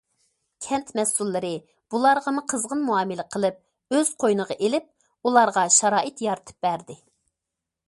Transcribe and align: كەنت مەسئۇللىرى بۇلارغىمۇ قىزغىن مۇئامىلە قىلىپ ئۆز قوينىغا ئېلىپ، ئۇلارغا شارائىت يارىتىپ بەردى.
كەنت 0.67 0.87
مەسئۇللىرى 0.99 1.51
بۇلارغىمۇ 1.95 2.43
قىزغىن 2.53 2.81
مۇئامىلە 2.87 3.27
قىلىپ 3.37 3.99
ئۆز 3.99 4.11
قوينىغا 4.25 4.59
ئېلىپ، 4.59 4.91
ئۇلارغا 5.31 5.69
شارائىت 5.79 6.27
يارىتىپ 6.31 6.69
بەردى. 6.69 7.01